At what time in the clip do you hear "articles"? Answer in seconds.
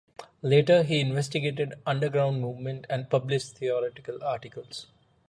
4.23-4.87